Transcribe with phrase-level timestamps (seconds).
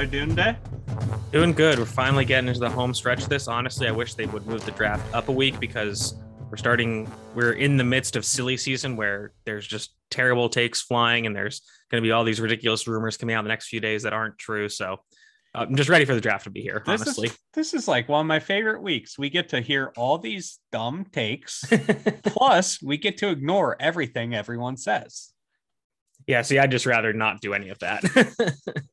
[0.00, 0.56] Mitch, you doing today?
[1.30, 1.78] Doing good.
[1.78, 3.26] We're finally getting into the home stretch.
[3.26, 6.14] This honestly, I wish they would move the draft up a week because
[6.50, 7.10] we're starting.
[7.34, 11.60] We're in the midst of silly season where there's just terrible takes flying, and there's
[11.90, 14.14] going to be all these ridiculous rumors coming out in the next few days that
[14.14, 14.70] aren't true.
[14.70, 15.00] So
[15.54, 16.82] uh, I'm just ready for the draft to be here.
[16.86, 19.18] This honestly, is this is like one of my favorite weeks.
[19.18, 21.62] We get to hear all these dumb takes,
[22.24, 25.34] plus we get to ignore everything everyone says.
[26.26, 26.40] yeah.
[26.40, 28.02] See, I'd just rather not do any of that.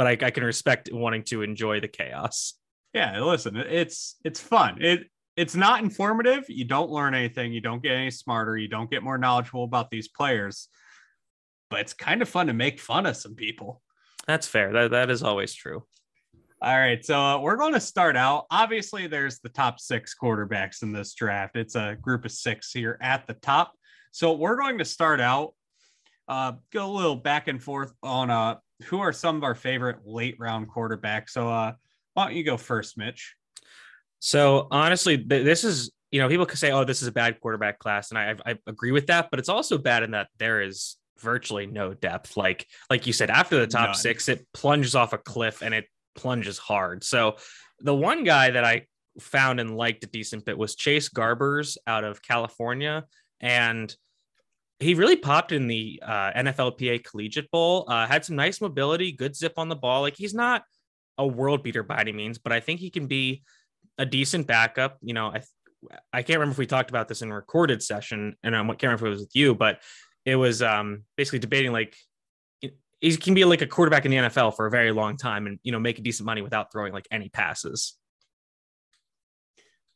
[0.00, 2.54] but I, I can respect wanting to enjoy the chaos.
[2.94, 4.80] Yeah, listen, it's it's fun.
[4.80, 6.46] It it's not informative.
[6.48, 7.52] You don't learn anything.
[7.52, 8.56] You don't get any smarter.
[8.56, 10.68] You don't get more knowledgeable about these players.
[11.68, 13.82] But it's kind of fun to make fun of some people.
[14.26, 14.72] That's fair.
[14.72, 15.84] That that is always true.
[16.62, 18.46] All right, so uh, we're going to start out.
[18.50, 21.56] Obviously, there's the top six quarterbacks in this draft.
[21.56, 23.74] It's a group of six here at the top.
[24.12, 25.52] So we're going to start out,
[26.26, 29.98] uh, go a little back and forth on uh, who are some of our favorite
[30.04, 31.30] late round quarterbacks.
[31.30, 31.72] So uh,
[32.14, 33.34] why don't you go first, Mitch?
[34.18, 37.40] So honestly, th- this is you know people could say, "Oh, this is a bad
[37.40, 39.28] quarterback class," and I, I agree with that.
[39.30, 42.36] But it's also bad in that there is virtually no depth.
[42.36, 43.94] Like like you said, after the top None.
[43.94, 47.04] six, it plunges off a cliff and it plunges hard.
[47.04, 47.36] So
[47.78, 48.86] the one guy that I
[49.18, 53.04] found and liked a decent bit was Chase Garbers out of California,
[53.40, 53.94] and
[54.80, 57.84] he really popped in the uh, NFLPA Collegiate Bowl.
[57.88, 60.00] Uh, had some nice mobility, good zip on the ball.
[60.00, 60.64] Like he's not
[61.18, 63.42] a world beater by any means, but I think he can be
[63.98, 64.98] a decent backup.
[65.02, 65.42] You know, I
[66.12, 68.82] I can't remember if we talked about this in a recorded session, and I can't
[68.82, 69.80] remember if it was with you, but
[70.24, 71.96] it was um, basically debating like
[73.00, 75.58] he can be like a quarterback in the NFL for a very long time, and
[75.62, 77.96] you know make a decent money without throwing like any passes.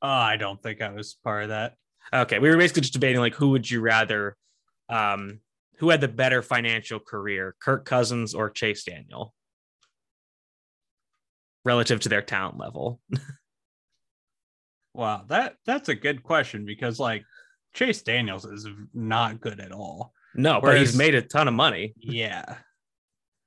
[0.02, 1.74] Uh, I don't think I was part of that.
[2.12, 4.36] Okay, we were basically just debating like who would you rather,
[4.88, 5.40] um,
[5.78, 9.34] who had the better financial career, Kirk Cousins or Chase Daniel,
[11.64, 13.00] relative to their talent level.
[14.94, 17.24] Wow, that that's a good question because like
[17.74, 20.12] Chase Daniels is not good at all.
[20.36, 21.94] No, but he's made a ton of money.
[21.98, 22.44] Yeah.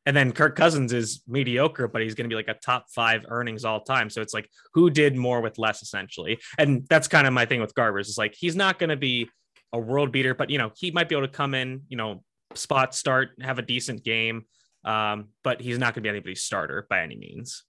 [0.06, 3.26] And then Kirk Cousins is mediocre, but he's going to be like a top five
[3.28, 4.10] earnings all time.
[4.10, 6.40] So it's like, who did more with less, essentially?
[6.58, 8.08] And that's kind of my thing with Garbers.
[8.08, 9.30] It's like he's not going to be
[9.74, 12.24] a world beater, but you know he might be able to come in, you know,
[12.56, 14.46] spot start, have a decent game,
[14.84, 17.64] um, but he's not to be anybody's starter by any means.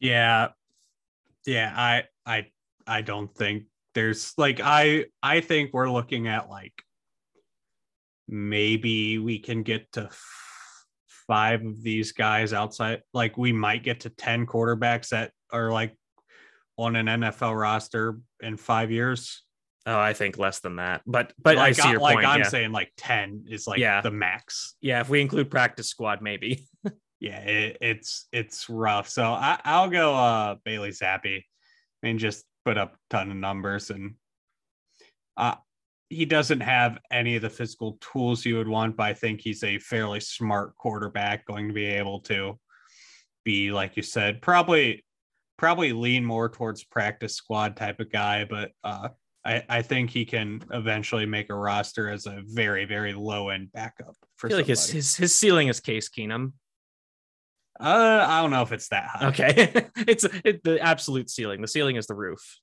[0.00, 0.48] Yeah.
[1.46, 2.46] Yeah, I I
[2.86, 6.74] I don't think there's like I I think we're looking at like
[8.28, 10.86] maybe we can get to f-
[11.26, 15.94] five of these guys outside like we might get to 10 quarterbacks that are like
[16.76, 19.42] on an NFL roster in 5 years.
[19.86, 22.26] Oh, I think less than that, but but like, I see your like point.
[22.26, 22.48] I'm yeah.
[22.48, 24.00] saying like 10 is like Yeah.
[24.00, 24.76] the max.
[24.80, 26.66] yeah, if we include practice squad, maybe.
[27.20, 29.08] yeah, it, it's it's rough.
[29.10, 31.44] So I, I'll go uh Bailey Zappe
[32.02, 34.14] and just put up a ton of numbers and
[35.36, 35.56] uh
[36.08, 39.64] he doesn't have any of the physical tools you would want, but I think he's
[39.64, 42.58] a fairly smart quarterback going to be able to
[43.44, 45.04] be, like you said, probably
[45.58, 49.08] probably lean more towards practice squad type of guy, but uh
[49.44, 53.72] I, I think he can eventually make a roster as a very, very low end
[53.72, 56.52] backup for I feel like his, his his ceiling is Case Keenum.
[57.78, 59.28] Uh, I don't know if it's that high.
[59.28, 61.60] Okay, it's it, the absolute ceiling.
[61.60, 62.58] The ceiling is the roof.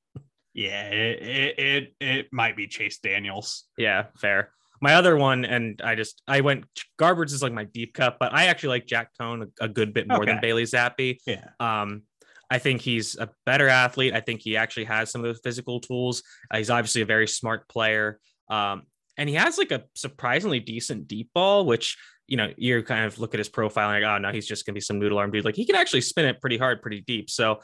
[0.53, 3.65] Yeah, it, it it it might be Chase Daniels.
[3.77, 4.51] Yeah, fair.
[4.81, 6.65] My other one, and I just I went
[7.00, 9.94] Garbers is like my deep cut, but I actually like Jack Coan a, a good
[9.94, 11.19] bit more than Bailey Zappe.
[11.27, 11.50] Yeah.
[11.59, 12.03] Um,
[12.51, 14.13] I think he's a better athlete.
[14.13, 16.21] I think he actually has some of the physical tools.
[16.51, 18.19] Uh, he's obviously a very smart player.
[18.50, 18.83] Um,
[19.18, 23.19] and he has like a surprisingly decent deep ball, which you know you kind of
[23.19, 25.31] look at his profile and like, oh no, he's just gonna be some noodle arm
[25.31, 25.45] dude.
[25.45, 27.30] Like he can actually spin it pretty hard, pretty deep.
[27.30, 27.62] So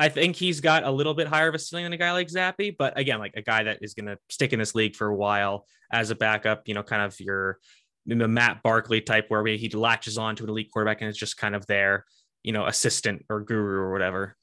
[0.00, 2.26] I think he's got a little bit higher of a ceiling than a guy like
[2.26, 5.14] Zappe, but again, like a guy that is gonna stick in this league for a
[5.14, 6.62] while as a backup.
[6.66, 7.58] You know, kind of your
[8.06, 11.36] the Matt Barkley type, where he latches on to an elite quarterback and is just
[11.36, 12.04] kind of there.
[12.44, 14.36] You know, assistant or guru or whatever.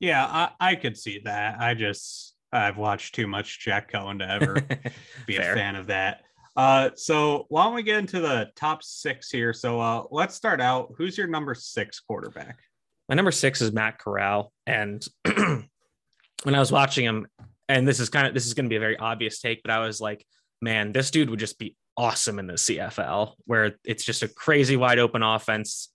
[0.00, 1.60] Yeah, I, I could see that.
[1.60, 4.60] I just I've watched too much Jack Coan to ever
[5.26, 6.22] be a fan of that.
[6.54, 9.52] Uh, so why don't we get into the top six here?
[9.52, 10.92] So uh, let's start out.
[10.98, 12.58] Who's your number six quarterback?
[13.08, 15.68] My number six is Matt Corral, and when
[16.46, 17.26] I was watching him,
[17.68, 19.70] and this is kind of this is going to be a very obvious take, but
[19.70, 20.26] I was like,
[20.60, 24.76] man, this dude would just be awesome in the CFL, where it's just a crazy
[24.76, 25.91] wide open offense.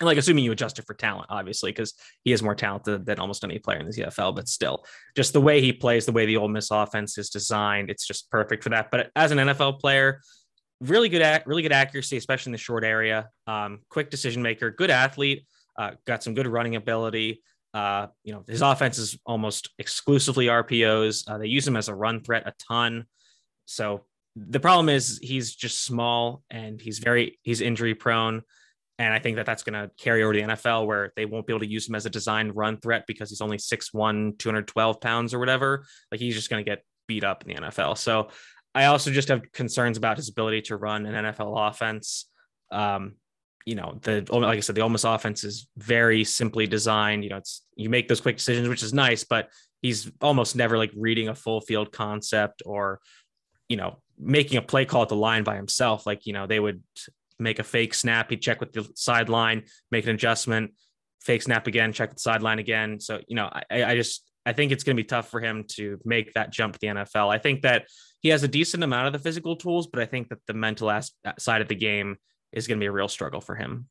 [0.00, 1.94] And like assuming you adjust it for talent, obviously, because
[2.24, 4.84] he is more talented than almost any player in the CFL, but still,
[5.16, 8.28] just the way he plays, the way the Ole Miss offense is designed, it's just
[8.30, 8.90] perfect for that.
[8.90, 10.20] But as an NFL player,
[10.80, 13.28] really good at really good accuracy, especially in the short area.
[13.46, 15.46] Um, quick decision maker, good athlete,
[15.78, 17.42] uh, got some good running ability.
[17.72, 21.28] Uh, you know, his offense is almost exclusively RPOs.
[21.28, 23.06] Uh, they use him as a run threat a ton.
[23.66, 24.04] So
[24.36, 28.42] the problem is he's just small and he's very he's injury prone.
[28.98, 31.46] And I think that that's going to carry over to the NFL where they won't
[31.46, 35.00] be able to use him as a design run threat because he's only 6'1, 212
[35.00, 35.84] pounds or whatever.
[36.12, 37.98] Like he's just going to get beat up in the NFL.
[37.98, 38.28] So
[38.74, 42.26] I also just have concerns about his ability to run an NFL offense.
[42.70, 43.14] Um,
[43.64, 47.24] you know, the like I said, the Miss offense is very simply designed.
[47.24, 49.48] You know, it's you make those quick decisions, which is nice, but
[49.80, 53.00] he's almost never like reading a full field concept or,
[53.68, 56.06] you know, making a play call at the line by himself.
[56.06, 56.82] Like, you know, they would
[57.44, 60.72] make a fake snap, he'd check with the sideline, make an adjustment,
[61.20, 62.98] fake snap again, check the sideline again.
[62.98, 65.64] So, you know, I, I just I think it's going to be tough for him
[65.76, 67.32] to make that jump to the NFL.
[67.32, 67.86] I think that
[68.20, 70.90] he has a decent amount of the physical tools, but I think that the mental
[70.90, 72.16] as- side of the game
[72.52, 73.88] is going to be a real struggle for him.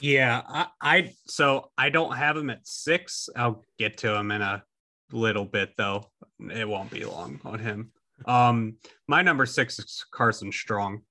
[0.00, 3.28] Yeah, I, I so I don't have him at six.
[3.34, 4.62] I'll get to him in a
[5.10, 6.10] little bit though.
[6.38, 7.90] It won't be long on him.
[8.26, 8.76] Um,
[9.08, 11.02] my number six is Carson Strong.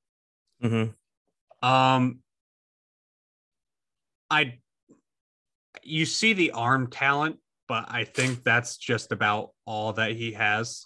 [0.63, 1.67] Mm-hmm.
[1.67, 2.19] Um,
[4.29, 4.59] I
[5.83, 7.37] you see the arm talent,
[7.67, 10.85] but I think that's just about all that he has.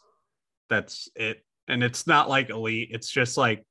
[0.69, 1.43] That's it.
[1.67, 2.89] And it's not like elite.
[2.91, 3.65] It's just like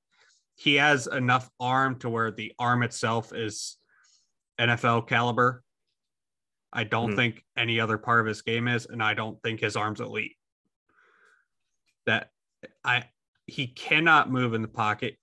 [0.54, 3.76] he has enough arm to where the arm itself is
[4.58, 5.62] NFL caliber.
[6.72, 7.16] I don't Mhm.
[7.16, 10.36] think any other part of his game is, and I don't think his arm's elite.
[12.06, 12.30] That
[12.84, 13.10] I
[13.46, 15.18] he cannot move in the pocket.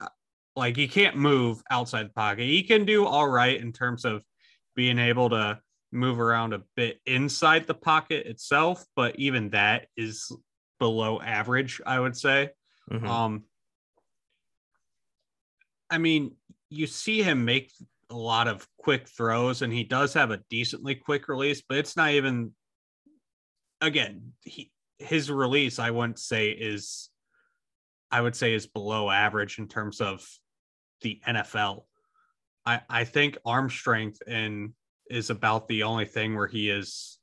[0.55, 2.43] Like he can't move outside the pocket.
[2.43, 4.23] He can do all right in terms of
[4.75, 5.59] being able to
[5.91, 10.31] move around a bit inside the pocket itself, but even that is
[10.79, 12.49] below average, I would say.
[12.91, 13.07] Mhm.
[13.07, 13.45] Um,
[15.89, 16.35] I mean,
[16.69, 17.71] you see him make
[18.09, 21.95] a lot of quick throws, and he does have a decently quick release, but it's
[21.95, 22.55] not even.
[23.81, 27.09] Again, he his release, I wouldn't say is,
[28.09, 30.25] I would say is below average in terms of
[31.03, 31.83] the NFL.
[32.65, 34.73] I I think arm strength and
[35.09, 37.19] is about the only thing where he is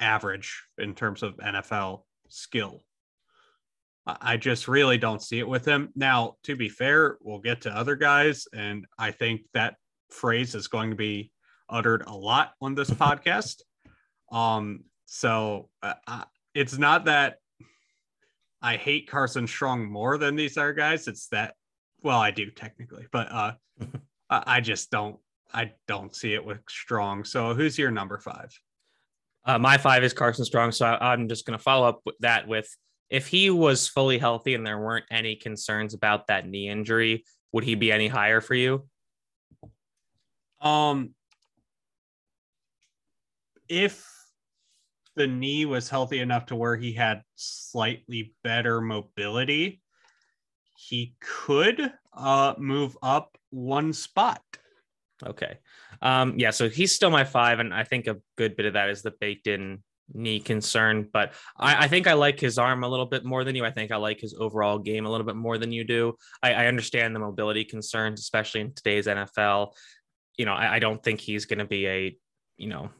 [0.00, 2.82] average in terms of NFL skill.
[4.04, 5.90] I just really don't see it with him.
[5.94, 9.76] Now, to be fair, we'll get to other guys, and I think that
[10.10, 11.30] phrase is going to be
[11.68, 13.62] uttered a lot on this podcast.
[14.32, 16.24] Um, so uh, I,
[16.54, 17.36] it's not that
[18.60, 21.06] I hate Carson Strong more than these other guys.
[21.06, 21.54] It's that,
[22.02, 23.52] well, I do technically, but uh,
[24.30, 25.16] I, I just don't.
[25.54, 27.24] I don't see it with Strong.
[27.24, 28.50] So, who's your number five?
[29.44, 32.14] Uh, my five is Carson Strong, so I, I'm just going to follow up with
[32.20, 32.68] that with
[33.10, 37.62] if he was fully healthy and there weren't any concerns about that knee injury, would
[37.62, 38.86] he be any higher for you?
[40.62, 41.10] Um,
[43.68, 44.08] if
[45.14, 49.81] the knee was healthy enough to where he had slightly better mobility,
[50.92, 54.42] he could uh move up one spot.
[55.24, 55.58] Okay.
[56.02, 58.90] Um, yeah, so he's still my five, and I think a good bit of that
[58.90, 59.82] is the baked in
[60.12, 61.08] knee concern.
[61.10, 63.64] But I, I think I like his arm a little bit more than you.
[63.64, 66.14] I think I like his overall game a little bit more than you do.
[66.42, 69.72] I, I understand the mobility concerns, especially in today's NFL.
[70.36, 72.16] You know, I, I don't think he's going to be a,
[72.58, 72.90] you know,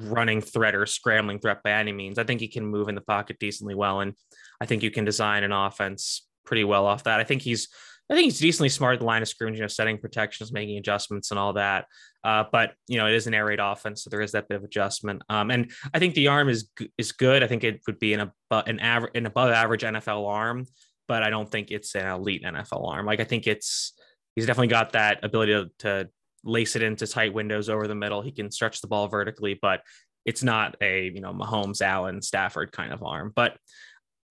[0.00, 2.18] running threat or scrambling threat by any means.
[2.18, 4.12] I think he can move in the pocket decently well, and
[4.60, 7.20] I think you can design an offense pretty well off that.
[7.20, 7.68] I think he's
[8.10, 10.76] I think he's decently smart at the line of scrimmage, you know, setting protections, making
[10.76, 11.86] adjustments, and all that.
[12.22, 14.56] Uh, but you know, it is an air raid offense, so there is that bit
[14.56, 15.22] of adjustment.
[15.28, 16.68] Um, and I think the arm is
[16.98, 17.42] is good.
[17.42, 20.66] I think it would be an above an average, an above average NFL arm,
[21.08, 23.06] but I don't think it's an elite NFL arm.
[23.06, 23.94] Like I think it's
[24.34, 26.08] he's definitely got that ability to, to
[26.44, 28.20] lace it into tight windows over the middle.
[28.20, 29.80] He can stretch the ball vertically, but
[30.24, 33.32] it's not a you know Mahomes, Allen, Stafford kind of arm.
[33.34, 33.56] But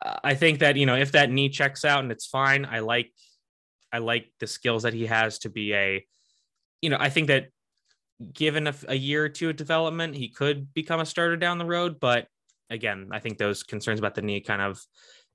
[0.02, 2.80] Uh, I think that you know if that knee checks out and it's fine, I
[2.80, 3.12] like
[3.92, 6.06] I like the skills that he has to be a
[6.82, 7.50] you know, I think that
[8.34, 11.66] given a, a year or two of development, he could become a starter down the
[11.66, 12.00] road.
[12.00, 12.28] But
[12.70, 14.82] again, I think those concerns about the knee kind of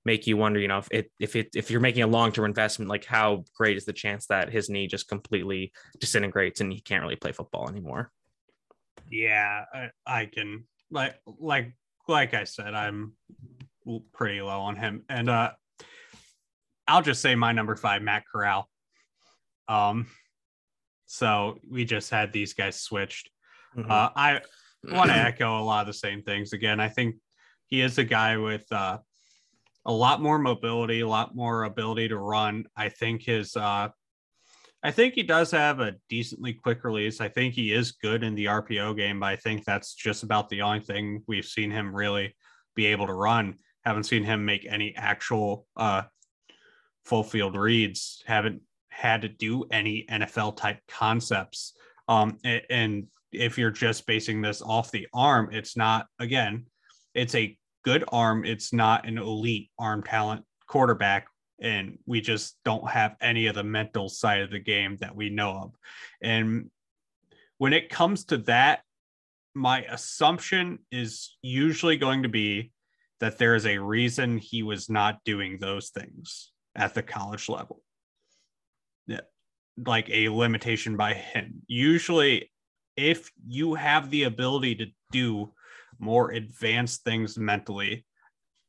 [0.05, 2.45] make you wonder, you know, if it if it if you're making a long term
[2.45, 6.81] investment, like how great is the chance that his knee just completely disintegrates and he
[6.81, 8.11] can't really play football anymore?
[9.11, 11.73] Yeah, I, I can like like
[12.09, 13.15] like I said, I'm
[14.13, 15.53] pretty low on him, and uh,
[16.89, 18.69] I'll just say my number five, Matt Corral.
[19.69, 20.07] Um,
[21.07, 23.31] so we just had these guys switched.
[23.77, 23.91] Mm-hmm.
[23.91, 24.41] Uh, I
[24.85, 26.81] want to echo a lot of the same things again.
[26.81, 27.17] I think
[27.67, 28.99] he is a guy with uh,
[29.85, 32.65] a lot more mobility, a lot more ability to run.
[32.77, 33.89] I think his, uh,
[34.83, 37.21] I think he does have a decently quick release.
[37.21, 40.49] I think he is good in the RPO game, but I think that's just about
[40.49, 42.37] the only thing we've seen him really
[42.77, 43.57] be able to run.
[43.87, 46.03] Haven't seen him make any actual uh,
[47.05, 48.23] full field reads.
[48.27, 51.75] Haven't had to do any NFL type concepts.
[52.09, 56.67] Um, and if you're just basing this off the arm, it's not, again,
[57.15, 58.45] it's a good arm.
[58.45, 61.29] It's not an elite arm talent quarterback.
[61.61, 65.31] And we just don't have any of the mental side of the game that we
[65.31, 65.75] know of.
[66.21, 66.71] And
[67.59, 68.81] when it comes to that,
[69.55, 72.73] my assumption is usually going to be
[73.21, 77.83] that there is a reason he was not doing those things at the college level.
[79.07, 79.21] Yeah,
[79.85, 81.63] like a limitation by him.
[81.67, 82.51] Usually,
[82.97, 85.53] if you have the ability to do
[85.99, 88.05] more advanced things mentally,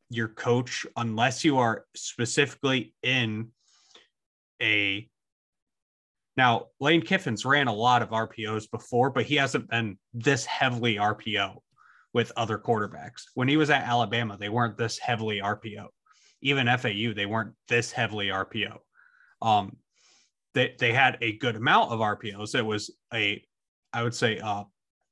[0.09, 3.49] your coach, unless you are specifically in
[4.61, 5.09] a
[6.37, 10.97] now, Lane Kiffin's ran a lot of RPOs before, but he hasn't been this heavily
[10.97, 11.57] RPO
[12.17, 13.25] with other quarterbacks.
[13.35, 15.85] When he was at Alabama, they weren't this heavily RPO.
[16.41, 18.75] Even FAU, they weren't this heavily RPO.
[19.39, 19.77] Um,
[20.55, 22.55] they, they had a good amount of RPOs.
[22.55, 23.39] It was a,
[23.93, 24.63] I would say, a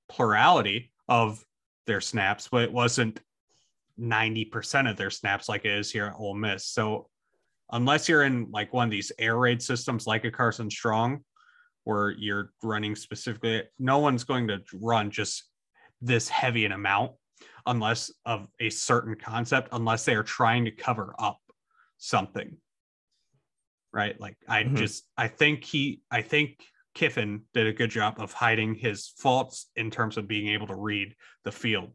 [0.09, 1.45] plurality of
[1.85, 3.19] their snaps, but it wasn't
[3.99, 6.65] 90% of their snaps like it is here at Ole Miss.
[6.65, 7.07] So
[7.71, 11.23] unless you're in like one of these air raid systems like a Carson Strong,
[11.83, 15.43] where you're running specifically, no one's going to run just
[16.01, 17.11] this heavy an amount
[17.65, 21.39] unless of a certain concept, unless they are trying to cover up
[21.97, 22.57] something.
[23.91, 24.19] Right.
[24.19, 24.75] Like I mm-hmm.
[24.75, 29.69] just I think he I think Kiffin did a good job of hiding his faults
[29.75, 31.91] in terms of being able to read the field.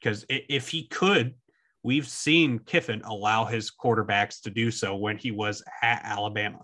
[0.00, 1.34] Because if he could,
[1.82, 6.60] we've seen Kiffin allow his quarterbacks to do so when he was at Alabama.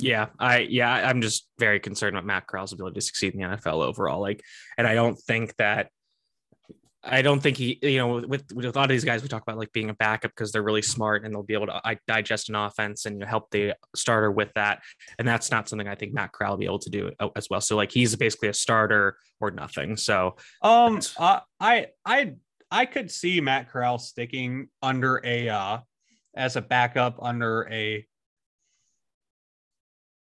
[0.00, 3.56] Yeah, I yeah, I'm just very concerned about Matt Corral's ability to succeed in the
[3.56, 4.20] NFL overall.
[4.20, 4.42] Like,
[4.78, 5.90] and I don't think that
[7.02, 9.42] I don't think he, you know, with, with a lot of these guys, we talk
[9.42, 11.98] about like being a backup because they're really smart and they'll be able to I,
[12.06, 14.80] digest an offense and you know, help the starter with that.
[15.18, 17.48] And that's not something I think Matt Corral will be able to do uh, as
[17.48, 17.62] well.
[17.62, 19.96] So like he's basically a starter or nothing.
[19.96, 22.34] So um, uh, I I
[22.70, 25.78] I could see Matt Corral sticking under a uh
[26.36, 28.06] as a backup under a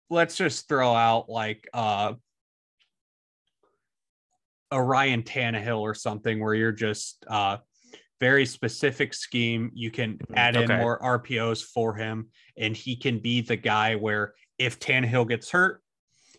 [0.10, 2.14] let's just throw out like uh
[4.72, 7.58] a Ryan Tannehill or something where you're just uh
[8.20, 9.72] very specific scheme.
[9.74, 10.34] You can mm-hmm.
[10.36, 10.78] add in okay.
[10.78, 15.82] more RPOs for him, and he can be the guy where if Tannehill gets hurt,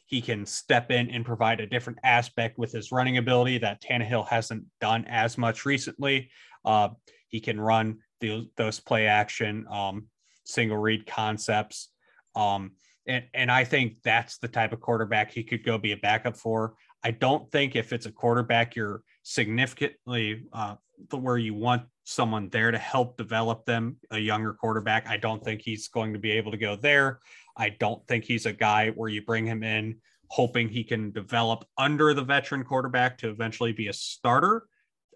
[0.07, 4.27] he can step in and provide a different aspect with his running ability that Tannehill
[4.27, 6.31] hasn't done as much recently.
[6.65, 6.89] Uh,
[7.29, 10.07] he can run the, those play action, um,
[10.45, 11.91] single read concepts.
[12.35, 12.73] Um,
[13.09, 16.37] and, and I think that's the type of quarterback he could go be a backup
[16.37, 16.75] for.
[17.03, 20.77] I don't think if it's a quarterback you're significantly uh,
[21.11, 25.63] where you want someone there to help develop them, a younger quarterback, I don't think
[25.63, 27.21] he's going to be able to go there.
[27.57, 29.97] I don't think he's a guy where you bring him in
[30.31, 34.67] hoping he can develop under the veteran quarterback to eventually be a starter.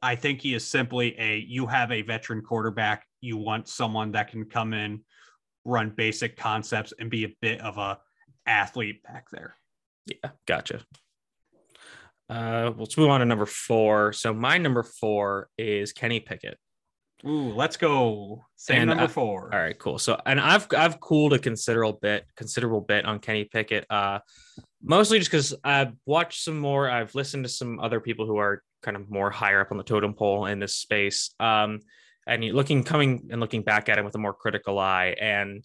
[0.00, 4.28] I think he is simply a you have a veteran quarterback, you want someone that
[4.28, 5.02] can come in
[5.64, 7.99] run basic concepts and be a bit of a
[8.47, 9.57] athlete back there.
[10.07, 10.81] Yeah, gotcha.
[12.28, 14.12] Uh, let's move on to number four.
[14.12, 16.59] So my number four is Kenny Pickett.
[17.25, 18.45] Ooh, let's go.
[18.57, 19.50] Same and number four.
[19.52, 19.99] all right, cool.
[19.99, 23.87] So, and I've I've cooled a considerable bit, considerable bit on Kenny Pickett.
[23.88, 24.19] Uh,
[24.83, 26.90] mostly just because I've watched some more.
[26.90, 29.85] I've listened to some other people who are kind of more higher up on the
[29.85, 31.35] totem pole in this space.
[31.38, 31.78] Um,
[32.26, 35.17] and looking coming and looking back at him with a more critical eye.
[35.21, 35.64] And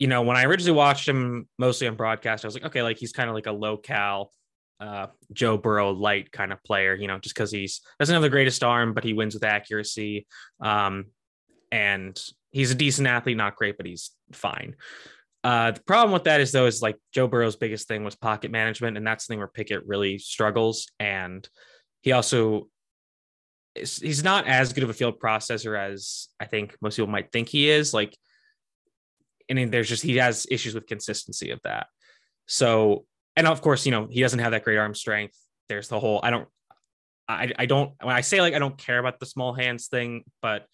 [0.00, 2.98] you know when i originally watched him mostly on broadcast i was like okay like
[2.98, 4.32] he's kind of like a low cal
[4.80, 8.28] uh, joe burrow light kind of player you know just because he's doesn't have the
[8.28, 10.26] greatest arm but he wins with accuracy.
[10.60, 11.06] Um,
[11.70, 14.76] and he's a decent athlete not great but he's fine.
[15.42, 18.50] Uh, the problem with that is though is like Joe Burrow's biggest thing was pocket
[18.50, 20.88] management, and that's the thing where Pickett really struggles.
[20.98, 21.46] And
[22.00, 22.68] he also
[23.74, 27.48] he's not as good of a field processor as I think most people might think
[27.48, 27.92] he is.
[27.92, 28.16] Like,
[29.48, 31.88] and there's just he has issues with consistency of that.
[32.46, 33.04] So,
[33.36, 35.36] and of course, you know, he doesn't have that great arm strength.
[35.68, 36.48] There's the whole I don't,
[37.28, 40.24] I I don't when I say like I don't care about the small hands thing,
[40.40, 40.66] but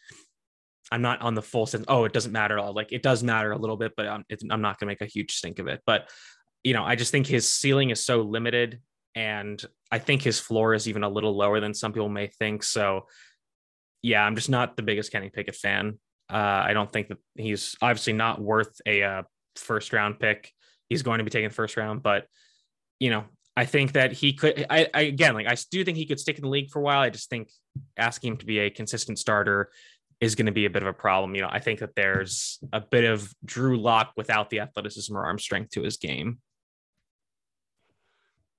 [0.93, 1.85] I'm not on the full sense.
[1.89, 2.75] Oh, it doesn't matter at all.
[2.75, 5.35] Like it does matter a little bit, but I'm, I'm not to make a huge
[5.35, 5.81] stink of it.
[5.87, 6.11] But
[6.65, 8.81] you know, I just think his ceiling is so limited,
[9.15, 12.63] and I think his floor is even a little lower than some people may think.
[12.63, 13.07] So,
[14.03, 15.99] yeah, I'm just not the biggest Kenny Pickett fan.
[16.33, 19.23] Uh, I don't think that he's obviously not worth a uh,
[19.57, 20.53] first round pick.
[20.89, 22.27] He's going to be taken first round, but
[23.01, 23.25] you know,
[23.57, 24.67] I think that he could.
[24.71, 26.83] I, I again, like I do think he could stick in the league for a
[26.83, 27.01] while.
[27.01, 27.51] I just think
[27.97, 29.71] asking him to be a consistent starter
[30.21, 31.35] is going to be a bit of a problem.
[31.35, 35.25] You know, I think that there's a bit of Drew Lock without the athleticism or
[35.25, 36.39] arm strength to his game.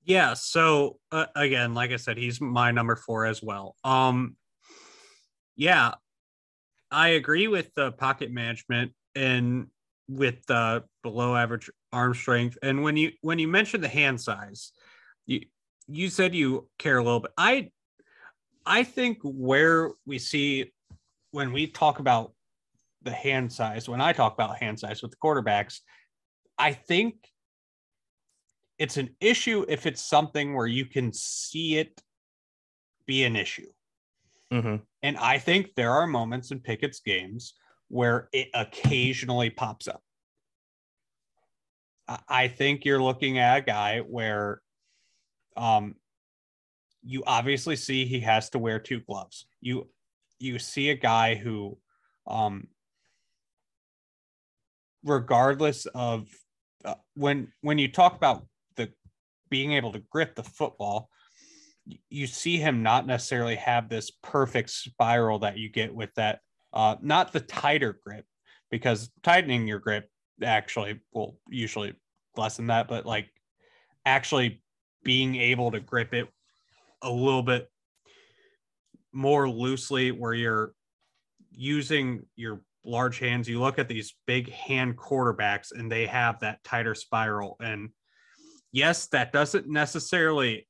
[0.04, 0.34] Yeah.
[0.34, 3.76] So uh, again, like I said, he's my number four as well.
[3.84, 4.36] Um,
[5.56, 5.94] yeah,
[6.90, 9.68] I agree with the pocket management and
[10.10, 12.58] with the below average arm strength.
[12.62, 14.72] And when you when you mentioned the hand size,
[15.26, 15.42] you
[15.88, 17.32] you said you care a little bit.
[17.38, 17.70] I
[18.66, 20.72] I think where we see
[21.32, 22.34] when we talk about
[23.04, 25.80] the hand size, when I talk about hand size with the quarterbacks,
[26.58, 27.16] I think
[28.82, 32.02] it's an issue if it's something where you can see it
[33.06, 33.68] be an issue.
[34.52, 34.78] Mm-hmm.
[35.04, 37.54] And I think there are moments in Pickett's games
[37.90, 40.02] where it occasionally pops up.
[42.28, 44.64] I think you're looking at a guy where
[45.56, 45.94] um,
[47.04, 49.46] you obviously see he has to wear two gloves.
[49.62, 49.90] You
[50.40, 51.78] you see a guy who,
[52.26, 52.68] um,
[55.04, 56.28] regardless of
[56.84, 58.48] uh, when when you talk about
[59.52, 61.10] being able to grip the football,
[62.10, 66.40] you see him not necessarily have this perfect spiral that you get with that.
[66.74, 68.26] Uh, not the tighter grip,
[68.72, 70.10] because tightening your grip
[70.42, 71.94] actually will usually
[72.36, 73.30] lessen that, but like
[74.06, 74.64] actually
[75.04, 76.28] being able to grip it
[77.04, 77.70] a little bit
[79.12, 80.74] more loosely where you're
[81.52, 83.50] using your large hands.
[83.50, 87.58] You look at these big hand quarterbacks and they have that tighter spiral.
[87.60, 87.90] And
[88.72, 90.68] yes, that doesn't necessarily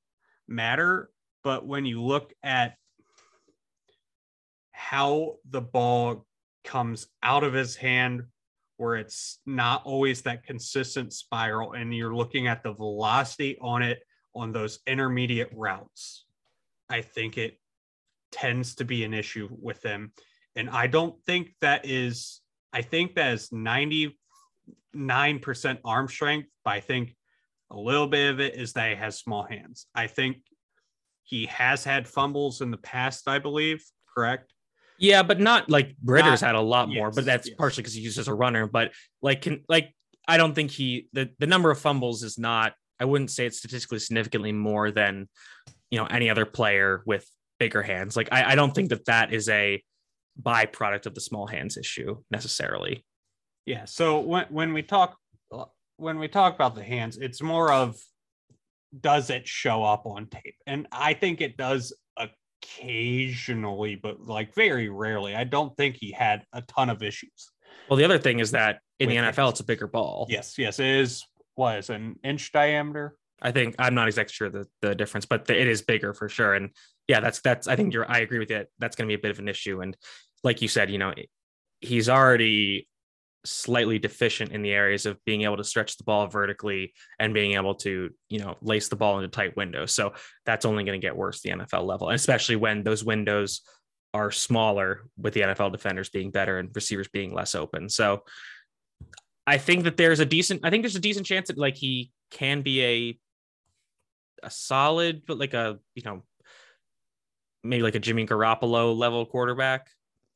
[0.48, 1.10] matter,
[1.44, 2.76] but when you look at
[4.72, 6.26] how the ball
[6.64, 8.24] comes out of his hand,
[8.78, 14.00] where it's not always that consistent spiral, and you're looking at the velocity on it
[14.36, 16.26] on those intermediate routes,
[16.90, 17.60] I think it
[18.32, 20.14] tends to be an issue with them.
[20.56, 22.42] And I don't think that is,
[22.74, 24.14] I think that is 99%
[25.86, 27.16] arm strength, but I think
[27.72, 29.88] a little bit of it is that he has small hands.
[29.96, 30.38] I think
[31.24, 34.54] he has had fumbles in the past, I believe, correct?
[35.00, 37.56] Yeah, but not like Ridder's not, had a lot yes, more, but that's yes.
[37.58, 38.68] partially because he uses a runner.
[38.68, 39.96] But like, can like,
[40.28, 42.74] I don't think he the the number of fumbles is not.
[43.00, 45.28] I wouldn't say it's statistically significantly more than
[45.90, 47.28] you know any other player with
[47.60, 48.16] bigger hands.
[48.16, 49.82] Like I, I don't think that that is a
[50.40, 53.04] byproduct of the small hands issue necessarily.
[53.66, 53.86] Yeah.
[53.86, 55.18] So when when we talk
[56.02, 57.96] when we talk about the hands, it's more of
[59.00, 60.56] does it show up on tape?
[60.66, 65.36] And I think it does occasionally, but like very rarely.
[65.36, 67.52] I don't think he had a ton of issues.
[67.88, 70.26] Well, the other thing is that in the NFL, it's a bigger ball.
[70.30, 71.24] Yes, yes, it is.
[71.56, 73.16] Was an inch diameter?
[73.42, 76.30] I think I'm not exactly sure the, the difference, but the, it is bigger for
[76.30, 76.54] sure.
[76.54, 76.72] And
[77.08, 78.66] yeah, that's that's I think you're I agree with you.
[78.80, 79.82] That's going to be a bit of an issue.
[79.82, 79.96] And
[80.44, 81.14] like you said, you know,
[81.80, 82.88] he's already
[83.46, 87.54] slightly deficient in the areas of being able to stretch the ball vertically and being
[87.54, 89.94] able to, you know, lace the ball into tight windows.
[89.94, 90.14] So
[90.46, 93.62] that's only going to get worse the NFL level, and especially when those windows
[94.14, 97.90] are smaller with the NFL defenders being better and receivers being less open.
[97.90, 98.24] So
[99.48, 102.12] I think that there's a decent I think there's a decent chance that like he
[102.30, 103.20] can be a
[104.44, 106.24] a solid, but like a you know
[107.64, 109.88] maybe like a Jimmy Garoppolo level quarterback.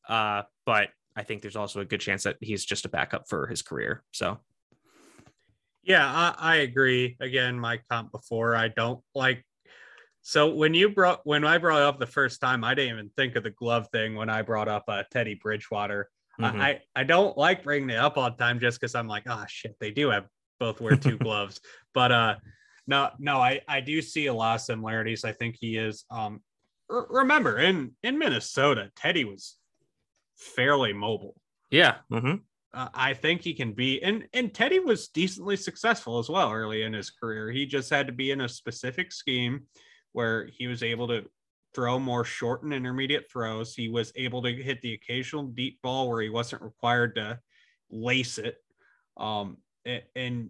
[0.07, 3.47] Uh, but I think there's also a good chance that he's just a backup for
[3.47, 4.03] his career.
[4.11, 4.39] So.
[5.83, 7.15] Yeah, I, I agree.
[7.19, 9.45] Again, my comp before, I don't like.
[10.23, 13.35] So when you brought when I brought up the first time, I didn't even think
[13.35, 16.09] of the glove thing when I brought up uh, Teddy Bridgewater.
[16.41, 16.59] Mm-hmm.
[16.59, 19.45] I I don't like bringing it up all the time just because I'm like, oh
[19.47, 20.25] shit, they do have
[20.59, 21.61] both wear two gloves.
[21.93, 22.35] But uh,
[22.87, 25.23] no, no, I, I do see a lot of similarities.
[25.23, 26.05] I think he is.
[26.09, 26.41] Um,
[26.89, 29.57] r- remember in in Minnesota, Teddy was
[30.37, 31.35] fairly mobile.
[31.71, 31.95] Yeah.
[32.11, 32.35] Mm-hmm.
[32.73, 34.01] uh, I think he can be.
[34.03, 37.51] And and Teddy was decently successful as well early in his career.
[37.51, 39.63] He just had to be in a specific scheme
[40.11, 41.25] where he was able to
[41.73, 43.75] throw more short and intermediate throws.
[43.75, 47.39] He was able to hit the occasional deep ball where he wasn't required to
[47.89, 48.57] lace it.
[49.17, 50.49] Um, and, and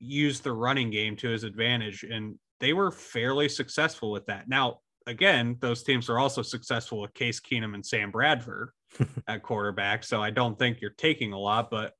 [0.00, 2.04] use the running game to his advantage.
[2.04, 4.48] And they were fairly successful with that.
[4.48, 8.70] Now, again, those teams are also successful with Case Keenum and Sam Bradford
[9.28, 10.04] at quarterback.
[10.04, 11.70] So I don't think you're taking a lot.
[11.70, 11.92] But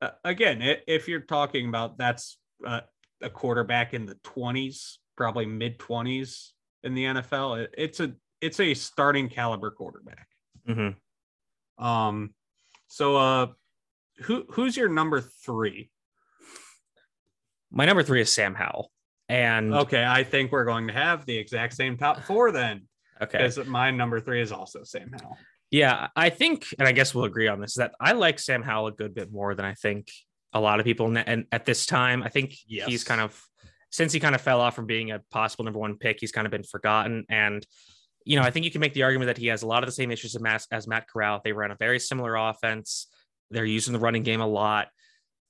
[0.00, 2.80] uh, again, if you're talking about that's uh,
[3.22, 6.50] a quarterback in the 20s, probably mid 20s
[6.82, 10.28] in the NFL, it, it's a it's a starting caliber quarterback.
[10.68, 11.84] Mm-hmm.
[11.84, 12.34] Um,
[12.88, 13.46] so uh,
[14.22, 15.90] who who's your number three?
[17.70, 18.90] My number three is Sam Howell.
[19.28, 22.82] And okay, I think we're going to have the exact same top four then.
[23.18, 23.38] Okay.
[23.38, 25.38] Because my number three is also Sam Howell.
[25.70, 28.86] Yeah, I think, and I guess we'll agree on this, that I like Sam Howell
[28.86, 30.10] a good bit more than I think
[30.52, 31.16] a lot of people.
[31.16, 32.86] And at this time, I think yes.
[32.86, 33.40] he's kind of,
[33.90, 36.46] since he kind of fell off from being a possible number one pick, he's kind
[36.46, 37.24] of been forgotten.
[37.28, 37.66] And,
[38.24, 39.88] you know, I think you can make the argument that he has a lot of
[39.88, 41.40] the same issues as Matt, as Matt Corral.
[41.42, 43.08] They run a very similar offense.
[43.50, 44.88] They're using the running game a lot.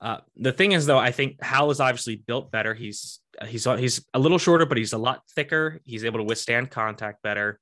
[0.01, 2.75] Uh, the thing is, though, I think Howell is obviously built better.
[2.75, 5.81] He's he's he's a little shorter, but he's a lot thicker.
[5.85, 7.59] He's able to withstand contact better.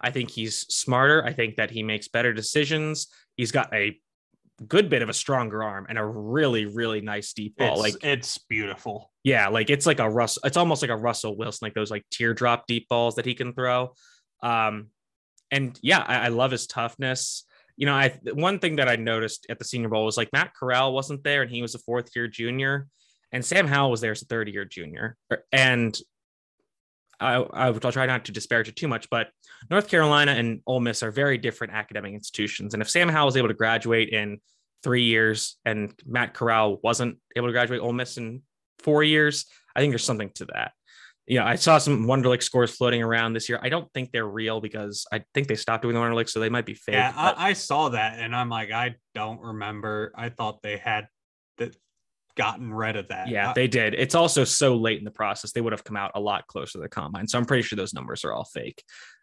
[0.00, 1.24] I think he's smarter.
[1.24, 3.08] I think that he makes better decisions.
[3.36, 3.98] He's got a
[4.66, 7.72] good bit of a stronger arm and a really really nice deep ball.
[7.72, 9.10] It's, like it's beautiful.
[9.22, 10.38] Yeah, like it's like a Russ.
[10.44, 13.54] It's almost like a Russell Wilson, like those like teardrop deep balls that he can
[13.54, 13.94] throw.
[14.42, 14.88] Um,
[15.50, 17.44] and yeah, I, I love his toughness
[17.76, 20.54] you know, I one thing that I noticed at the Senior Bowl was like Matt
[20.54, 22.88] Corral wasn't there, and he was a fourth year junior,
[23.32, 25.16] and Sam Howell was there as a third year junior.
[25.52, 25.98] And
[27.20, 29.28] I, I will try not to disparage it too much, but
[29.70, 32.74] North Carolina and Ole Miss are very different academic institutions.
[32.74, 34.38] And if Sam Howell was able to graduate in
[34.82, 38.42] three years and Matt Corral wasn't able to graduate Ole Miss in
[38.80, 40.72] four years, I think there's something to that
[41.26, 43.58] you know, I saw some Wonderlic scores floating around this year.
[43.62, 46.50] I don't think they're real because I think they stopped doing the Wonderlic, so they
[46.50, 46.96] might be fake.
[46.96, 47.38] Yeah, but...
[47.38, 50.12] I, I, saw that, and I'm like, I don't remember.
[50.14, 51.08] I thought they had
[51.56, 51.74] that
[52.36, 53.28] gotten rid of that.
[53.28, 53.94] Yeah, they did.
[53.94, 56.72] It's also so late in the process; they would have come out a lot closer
[56.72, 57.28] to the combine.
[57.28, 58.82] So I'm pretty sure those numbers are all fake.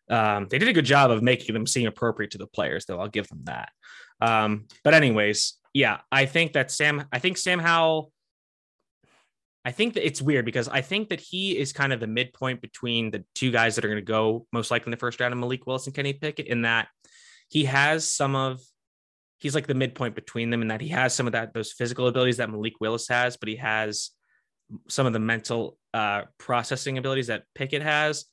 [0.09, 2.99] Um, they did a good job of making them seem appropriate to the players, though.
[2.99, 3.69] I'll give them that.
[4.19, 7.05] Um, but anyways, yeah, I think that Sam.
[7.11, 8.11] I think Sam Howell
[9.63, 12.61] I think that it's weird because I think that he is kind of the midpoint
[12.61, 15.33] between the two guys that are going to go most likely in the first round
[15.33, 16.87] of Malik Willis and Kenny Pickett in that
[17.47, 18.59] he has some of
[19.41, 22.07] he's like the midpoint between them in that he has some of that those physical
[22.07, 24.11] abilities that Malik Willis has, but he has
[24.87, 28.25] some of the mental uh, processing abilities that Pickett has,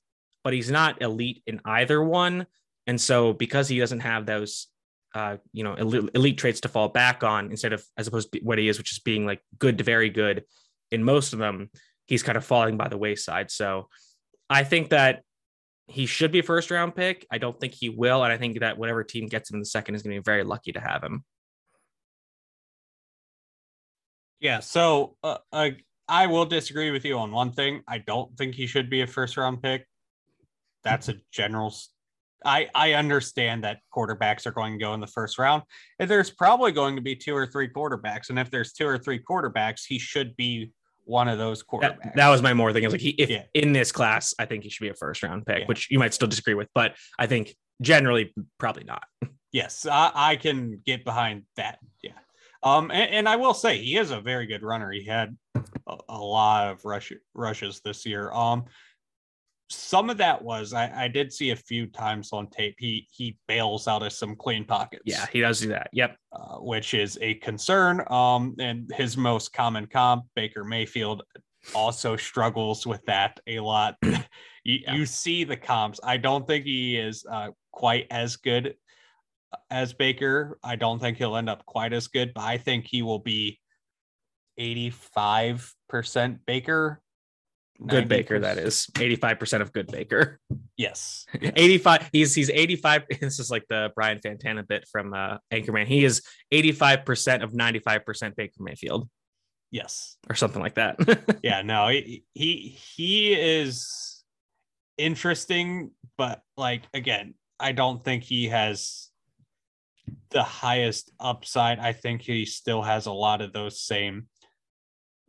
[0.44, 2.46] but he's not elite in either one.
[2.86, 4.68] And so because he doesn't have those
[5.14, 8.40] uh, you know elite, elite traits to fall back on instead of as opposed to
[8.40, 10.44] what he is, which is being like good to very good
[10.90, 11.70] in most of them,
[12.06, 13.50] he's kind of falling by the wayside.
[13.50, 13.88] So
[14.50, 15.22] I think that
[15.88, 17.26] he should be a first round pick.
[17.30, 18.22] I don't think he will.
[18.22, 20.24] And I think that whatever team gets him in the second is going to be
[20.24, 21.24] very lucky to have him.
[24.38, 24.60] Yeah.
[24.60, 25.70] So uh, uh,
[26.06, 27.82] I will disagree with you on one thing.
[27.88, 29.86] I don't think he should be a first round pick.
[30.84, 31.74] That's a general.
[32.44, 35.62] I, I understand that quarterbacks are going to go in the first round.
[35.98, 38.28] And there's probably going to be two or three quarterbacks.
[38.28, 40.70] And if there's two or three quarterbacks, he should be
[41.08, 42.02] one of those quarterbacks.
[42.02, 42.84] That, that was my more thing.
[42.84, 43.44] I was like he, if yeah.
[43.54, 45.66] in this class, I think he should be a first round pick, yeah.
[45.66, 49.04] which you might still disagree with, but I think generally probably not.
[49.50, 51.78] Yes, I, I can get behind that.
[52.02, 52.12] Yeah.
[52.62, 54.90] Um, and, and, I will say he is a very good runner.
[54.90, 55.34] He had
[55.86, 58.30] a, a lot of rush rushes this year.
[58.30, 58.66] Um,
[59.70, 63.36] some of that was I, I, did see a few times on tape he he
[63.46, 65.02] bails out of some clean pockets.
[65.04, 65.90] Yeah he does do that.
[65.92, 66.16] Yep.
[66.32, 71.22] Uh, which is a concern um and his most common comp baker mayfield
[71.74, 73.96] also struggles with that a lot.
[74.64, 74.94] You, yeah.
[74.96, 75.98] you see the comps.
[76.02, 78.74] I don't think he is uh, quite as good
[79.70, 80.58] as baker.
[80.62, 83.58] I don't think he'll end up quite as good but i think he will be
[84.58, 87.00] 85% baker
[87.86, 88.88] good baker that is.
[88.94, 90.40] 85% of good baker.
[90.76, 91.52] Yes, yes.
[91.56, 95.86] 85 he's he's 85 this is like the brian fantana bit from uh anchorman.
[95.86, 99.08] He is 85% of 95% baker mayfield.
[99.70, 100.16] Yes.
[100.28, 100.96] Or something like that.
[101.42, 104.24] Yeah no he, he he is
[104.96, 109.08] interesting but like again i don't think he has
[110.30, 111.78] the highest upside.
[111.78, 114.28] I think he still has a lot of those same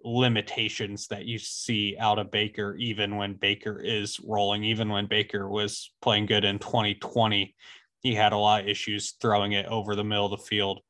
[0.04, 5.48] limitations that you see out of Baker, even when Baker is rolling, even when Baker
[5.50, 7.56] was playing good in 2020.
[8.02, 10.82] He had a lot of issues throwing it over the middle of the field.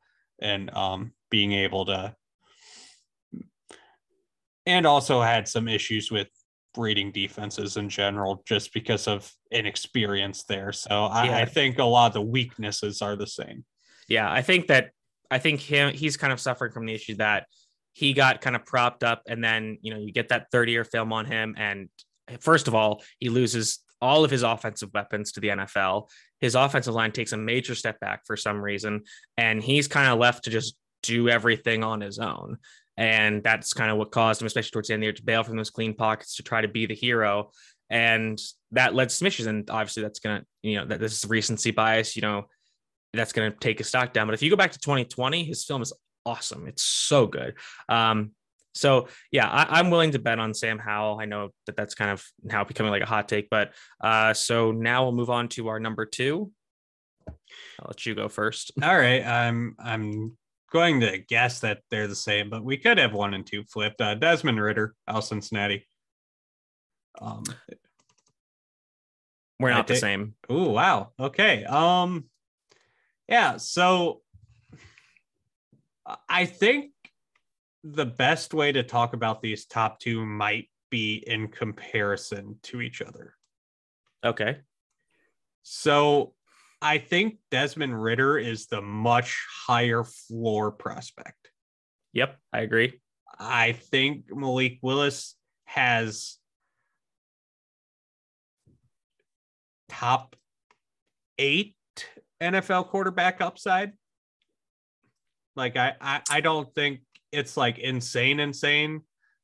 [0.42, 2.16] and um, being able to,
[4.66, 6.28] and also had some issues with
[6.78, 10.72] reading defenses in general just because of inexperience there.
[10.72, 11.38] So I, Yeah.
[11.40, 13.66] I think a lot of the weaknesses are the same.
[14.08, 14.92] Yeah, I think that
[15.30, 17.48] I think him he's kind of suffering from the issue that
[18.00, 20.86] he got kind of propped up, and then you know you get that 30 year
[20.86, 21.90] film on him, and
[22.40, 26.10] first of all, he loses all of his offensive weapons to the NFL.
[26.40, 29.04] His offensive line takes a major step back for some reason,
[29.36, 32.58] and he's kind of left to just do everything on his own.
[32.96, 35.24] And that's kind of what caused him, especially towards the end of the year, to
[35.24, 37.52] bail from those clean pockets to try to be the hero.
[37.90, 38.40] And
[38.72, 39.46] that led to some issues.
[39.46, 42.46] And obviously, that's going to, you know, that this is recency bias, you know,
[43.14, 44.28] that's going to take his stock down.
[44.28, 45.92] But if you go back to 2020, his film is
[46.26, 46.68] awesome.
[46.68, 47.56] It's so good.
[47.88, 48.32] Um,
[48.74, 51.20] so yeah, I, I'm willing to bet on Sam Howell.
[51.20, 54.72] I know that that's kind of now becoming like a hot take, but uh, so
[54.72, 56.52] now we'll move on to our number two.
[57.28, 58.72] I'll let you go first.
[58.82, 60.38] All right, I'm I'm
[60.72, 64.02] going to guess that they're the same, but we could have one and two flipped.
[64.02, 65.86] Uh, Desmond Ridder, out Cincinnati.
[67.20, 67.44] Um.
[69.60, 70.36] We're not the same.
[70.48, 71.12] Oh wow.
[71.20, 71.66] Okay.
[71.66, 72.30] Um.
[73.28, 73.58] Yeah.
[73.58, 74.22] So
[76.28, 76.92] I think
[77.84, 83.02] the best way to talk about these top two might be in comparison to each
[83.02, 83.36] other.
[84.24, 84.58] Okay.
[85.64, 86.34] So
[86.82, 91.52] I think Desmond Ridder is the much higher floor prospect.
[92.14, 93.02] Yep, I agree.
[93.38, 96.38] I think Malik Willis has
[99.90, 100.36] top
[101.38, 101.76] eight
[102.42, 103.94] NFL quarterback upside.
[105.60, 107.02] Like I, I, I don't think
[107.34, 109.02] it's like insane, insanely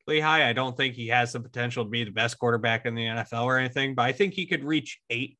[0.08, 0.47] high.
[0.49, 3.43] I don't think he has the potential to be the best quarterback in the NFL
[3.43, 5.38] or anything, but I think he could reach eight.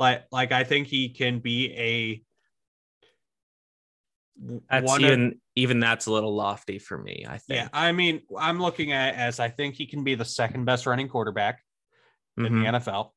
[0.00, 2.22] Like, like I think he can be a
[4.68, 7.24] That's one of- even even that's a little lofty for me.
[7.28, 7.60] I think.
[7.60, 10.64] yeah, I mean, I'm looking at it as I think he can be the second
[10.64, 11.62] best running quarterback
[12.36, 12.60] in Mhm.
[12.64, 13.12] the NFL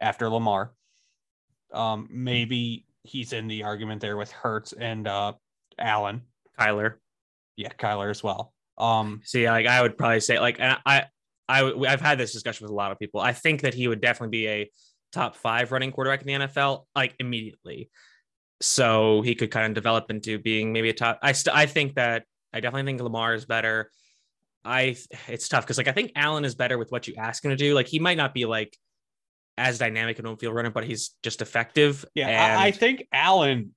[0.00, 0.74] after Lamar.
[1.72, 5.34] Um, maybe he's in the argument there with Hurts and uh
[5.78, 6.22] Allen.
[6.58, 6.94] Kyler.
[7.56, 8.52] Yeah, Kyler as well.
[8.78, 11.04] Um, See, like I would probably say, like and I,
[11.48, 13.20] I, I've had this discussion with a lot of people.
[13.20, 14.70] I think that he would definitely be a
[15.12, 17.90] top five running quarterback in the NFL, like immediately.
[18.60, 21.18] So he could kind of develop into being maybe a top.
[21.22, 23.90] I, st- I think that I definitely think Lamar is better.
[24.64, 24.96] I,
[25.28, 27.56] it's tough because like I think Allen is better with what you ask him to
[27.56, 27.74] do.
[27.74, 28.76] Like he might not be like
[29.58, 32.04] as dynamic an field runner, but he's just effective.
[32.14, 33.74] yeah, and I, I think Allen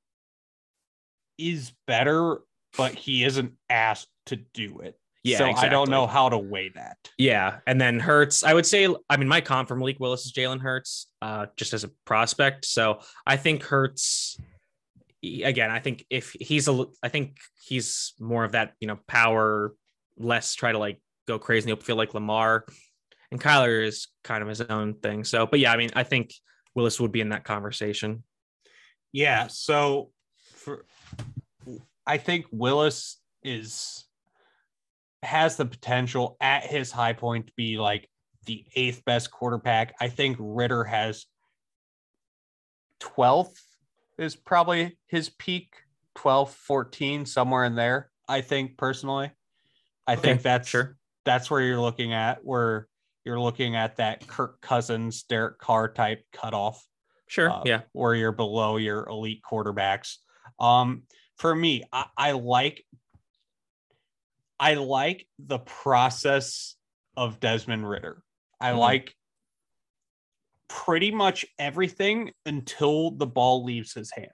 [1.38, 2.40] is better,
[2.78, 4.98] but he isn't asked to do it.
[5.24, 6.98] Yeah, so I don't know how to weigh that.
[7.18, 10.32] Yeah, and then Hurts, I would say, I mean, my comp for Malik Willis is
[10.32, 12.64] Jalen Hurts, uh, just as a prospect.
[12.66, 14.40] So I think Hurts,
[15.24, 19.74] again, I think if he's a, I think he's more of that, you know, power,
[20.16, 22.68] less try to like go crazy and the open field like Lamar,
[23.32, 25.24] and Kyler is kind of his own thing.
[25.24, 26.36] So, but yeah, I mean, I think
[26.76, 28.24] Willis would be in that conversation.
[29.12, 30.12] Yeah, so
[30.54, 30.86] for
[32.06, 34.06] I think Willis is
[35.24, 38.10] has the potential at his high point to be like
[38.46, 39.96] the eighth best quarterback.
[40.00, 41.26] I think Ridder has
[43.02, 43.60] 12th
[44.20, 45.74] is probably his peak,
[46.16, 48.12] 12, 14, somewhere in there.
[48.28, 49.32] I think personally.
[50.08, 50.98] I think that's sure.
[51.26, 52.88] that's where you're looking at where
[53.24, 56.84] you're looking at that Kirk Cousins, Derek Carr type cutoff
[57.28, 57.50] Sure.
[57.52, 57.82] uh, yeah.
[57.94, 60.18] where you're below your elite quarterbacks.
[60.60, 61.04] Um,
[61.38, 62.86] for me, I, I like
[64.60, 66.76] I like the process
[67.18, 68.24] of Desmond Ridder.
[68.60, 68.80] I Mhm.
[68.80, 69.16] like
[70.68, 74.32] pretty much everything until the ball leaves his hand.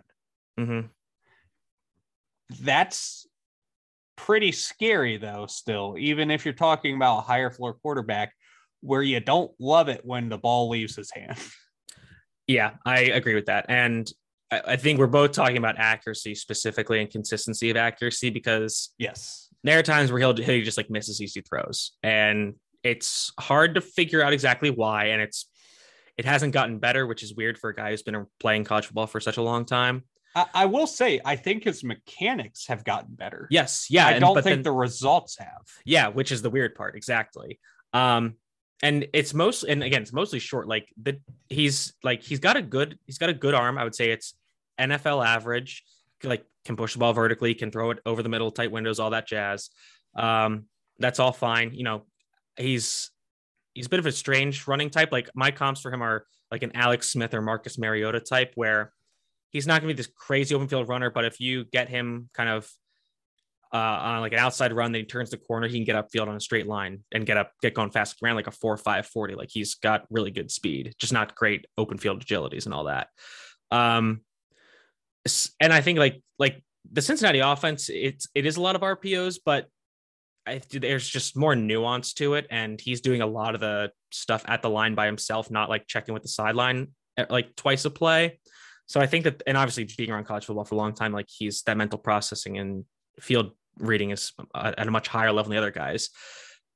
[0.57, 0.81] hmm
[2.59, 3.25] That's
[4.15, 8.33] pretty scary though, still, even if you're talking about a higher floor quarterback
[8.81, 11.37] where you don't love it when the ball leaves his hand.
[12.47, 13.67] Yeah, I agree with that.
[13.69, 14.11] And
[14.51, 19.49] I, I think we're both talking about accuracy specifically and consistency of accuracy because yes.
[19.63, 23.81] there are times where he'll, he'll just like misses easy throws and it's hard to
[23.81, 25.47] figure out exactly why and it's
[26.17, 29.07] it hasn't gotten better which is weird for a guy who's been playing college football
[29.07, 33.15] for such a long time I, I will say, I think his mechanics have gotten
[33.15, 33.47] better.
[33.51, 35.65] yes yeah I and- don't think then- the results have.
[35.85, 37.59] yeah which is the weird part exactly
[37.93, 38.35] um
[38.83, 42.61] and it's most and again it's mostly short like the he's like he's got a
[42.61, 44.33] good he's got a good arm i would say it's
[44.81, 45.83] nfl average
[46.23, 49.09] like can push the ball vertically can throw it over the middle tight windows all
[49.09, 49.69] that jazz
[50.15, 50.65] um
[50.99, 52.05] that's all fine you know
[52.57, 53.09] he's
[53.73, 56.63] he's a bit of a strange running type like my comps for him are like
[56.63, 58.91] an alex smith or marcus mariota type where
[59.51, 62.29] he's not going to be this crazy open field runner, but if you get him
[62.33, 62.69] kind of
[63.73, 66.27] uh, on like an outside run, then he turns the corner, he can get upfield
[66.27, 68.17] on a straight line and get up, get going fast.
[68.21, 69.35] Ran like a four five forty.
[69.35, 73.07] Like he's got really good speed, just not great open field agilities and all that.
[73.69, 74.21] Um,
[75.59, 79.39] and I think like like the Cincinnati offense, it's it is a lot of RPOs,
[79.43, 79.67] but
[80.47, 84.43] I, there's just more nuance to it, and he's doing a lot of the stuff
[84.47, 87.89] at the line by himself, not like checking with the sideline eh, like twice a
[87.89, 88.39] play.
[88.87, 91.27] So I think that, and obviously being around college football for a long time, like
[91.29, 92.83] he's that mental processing and
[93.19, 96.09] field reading is uh, at a much higher level than the other guys.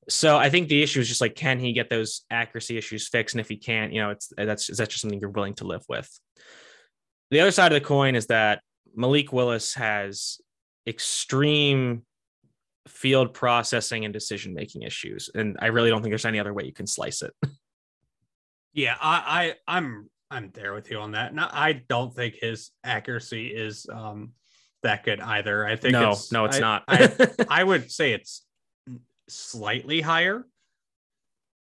[0.07, 3.33] So I think the issue is just like, can he get those accuracy issues fixed?
[3.35, 5.65] And if he can't, you know, it's that's is that just something you're willing to
[5.65, 6.09] live with?
[7.35, 8.61] The other side of the coin is that
[8.95, 10.39] Malik Willis has
[10.87, 12.03] extreme
[12.87, 16.63] field processing and decision making issues, and I really don't think there's any other way
[16.63, 17.33] you can slice it.
[18.71, 21.33] Yeah, I, I I'm I'm there with you on that.
[21.33, 24.31] No, I don't think his accuracy is um
[24.83, 25.65] that good either.
[25.65, 26.83] I think no, it's, no, it's I, not.
[26.89, 28.45] I, I would say it's
[29.29, 30.45] slightly higher,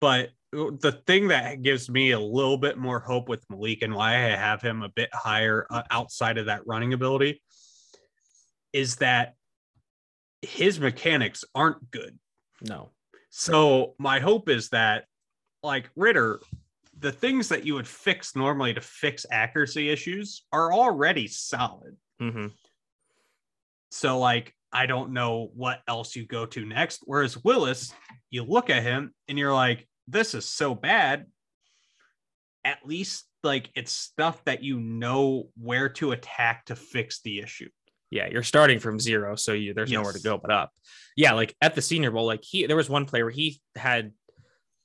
[0.01, 4.14] but the thing that gives me a little bit more hope with Malik and why
[4.14, 7.43] I have him a bit higher uh, outside of that running ability
[8.73, 9.35] is that
[10.43, 12.19] his mechanics aren't good.
[12.62, 12.90] no,
[13.31, 15.07] So my hope is that
[15.62, 16.40] like Ridder,
[16.99, 21.97] the things that you would fix normally to fix accuracy issues are already solid.
[22.21, 22.49] hmm
[23.90, 27.03] So like I don't know what else you go to next.
[27.05, 27.95] Whereas Willis,
[28.31, 31.27] you look at him and you're like, this is so bad.
[32.64, 37.69] At least like it's stuff that you know where to attack to fix the issue.
[38.11, 40.71] yeah, you're starting from zero, so you there's nowhere to go but up.
[41.17, 44.12] Yeah, like at the Senior Bowl, like he there was one play where he had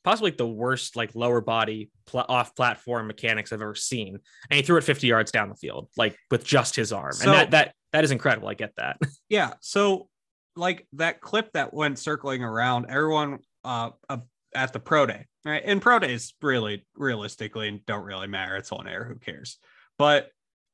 [0.04, 4.62] possibly the worst like lower body pl- off platform mechanics I've ever seen, and he
[4.62, 7.52] threw it 50 yards down the field like with just his arm, So- and that
[7.52, 8.50] that that is incredible.
[8.50, 8.98] I get that.
[9.30, 9.54] Yeah.
[9.62, 10.10] So
[10.56, 14.18] like that clip that went circling around, everyone uh, uh
[14.54, 15.62] at the pro day, right?
[15.64, 18.56] And pro days really realistically don't really matter.
[18.56, 19.06] It's on air.
[19.06, 19.58] Who cares?
[19.98, 20.30] But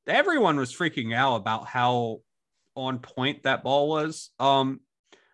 [0.07, 2.19] everyone was freaking out about how
[2.75, 4.31] on point that ball was.
[4.39, 4.81] Um,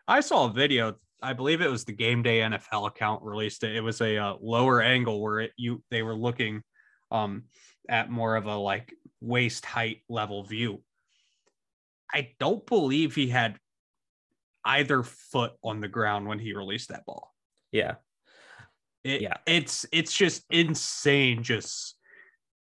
[0.08, 0.96] I saw a video.
[1.22, 3.76] I believe it was the Game Day NFL account released it.
[3.76, 6.64] It was a uh, lower angle where it you they were looking
[7.12, 7.44] um
[7.90, 10.82] at more of a like waist height level view.
[12.14, 13.58] I don't believe he had
[14.66, 17.34] either foot on the ground when he released that ball.
[17.72, 17.96] yeah,
[19.04, 19.38] It, Yeah.
[19.46, 21.98] it's it's just insane, just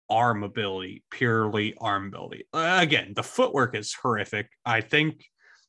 [0.09, 2.45] arm ability, purely arm ability.
[2.53, 4.49] Again, the footwork is horrific.
[4.65, 5.25] I think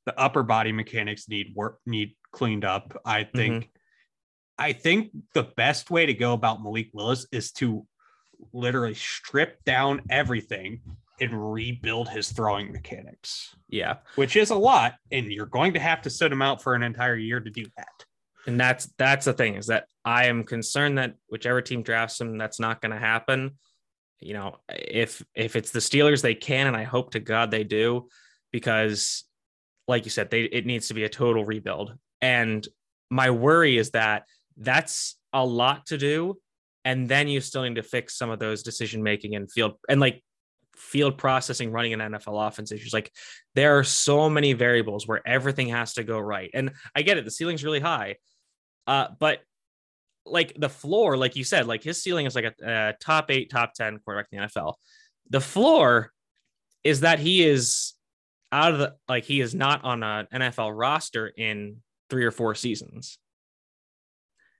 [0.06, 3.00] the upper body mechanics need work, need cleaned up.
[3.06, 3.38] I mm-hmm.
[3.38, 3.70] think,
[4.58, 7.86] I think the best way to go about Malik Willis is to
[8.52, 10.82] literally strip down everything
[11.20, 16.02] and rebuild his throwing mechanics, yeah, which is a lot, and you're going to have
[16.02, 18.01] to sit him out for an entire year to do that.
[18.48, 22.38] And that's that's the thing is that I am concerned that whichever team drafts him,
[22.38, 23.58] that's not going to happen.
[24.20, 27.64] You know, if if it's the Steelers, they can, and I hope to God they
[27.64, 28.08] do,
[28.52, 29.24] because,
[29.88, 31.94] like you said, they it needs to be a total rebuild.
[32.22, 32.68] And
[33.10, 34.24] my worry is that
[34.58, 36.38] that's a lot to do,
[36.86, 40.00] and then you still need to fix some of those decision making and field and
[40.00, 40.24] like
[40.76, 42.94] field processing running an NFL offense issues.
[42.94, 43.12] Like
[43.56, 46.50] there are so many variables where everything has to go right.
[46.54, 48.16] And I get it, the ceiling's really high.
[48.88, 49.40] Uh, but
[50.26, 53.50] like the floor, like you said, like his ceiling is like a, a top eight,
[53.50, 54.76] top 10 quarterback in the NFL.
[55.30, 56.12] The floor
[56.84, 57.94] is that he is
[58.52, 61.78] out of the like he is not on an NFL roster in
[62.10, 63.18] three or four seasons.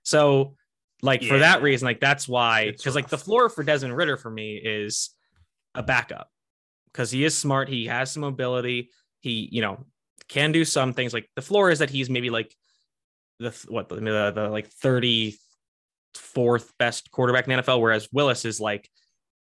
[0.02, 0.56] So,
[1.02, 4.30] like for that reason, like that's why because like the floor for Desmond Ridder for
[4.30, 5.10] me is
[5.74, 6.28] a backup
[6.86, 9.84] because he is smart, he has some mobility, he you know
[10.28, 11.12] can do some things.
[11.12, 12.54] Like the floor is that he's maybe like
[13.42, 15.36] the what the, the, the like thirty
[16.14, 18.88] fourth best quarterback in the NFL, whereas Willis is like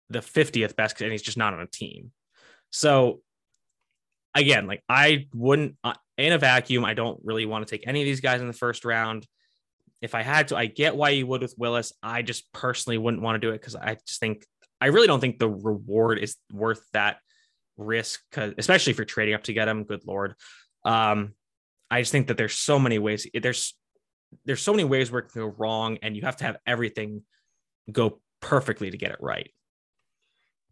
[0.09, 2.11] the 50th best and he's just not on a team.
[2.71, 3.21] So
[4.35, 8.01] again, like I wouldn't uh, in a vacuum, I don't really want to take any
[8.01, 9.25] of these guys in the first round.
[10.01, 11.93] If I had to, I get why you would with Willis.
[12.01, 14.45] I just personally wouldn't want to do it because I just think
[14.79, 17.17] I really don't think the reward is worth that
[17.77, 19.83] risk, especially for trading up to get him.
[19.83, 20.33] Good lord,
[20.85, 21.33] um,
[21.91, 23.27] I just think that there's so many ways.
[23.33, 23.75] There's
[24.45, 27.23] there's so many ways where it can go wrong, and you have to have everything
[27.91, 29.51] go perfectly to get it right.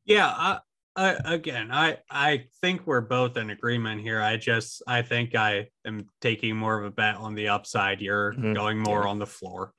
[0.06, 0.60] Yeah, I,
[0.96, 4.22] I, again, I I think we're both in agreement here.
[4.22, 8.02] I just I think I am taking more of a bet on the upside.
[8.02, 8.56] You're Mhm.
[8.56, 9.10] going more Yeah.
[9.10, 9.74] on the floor.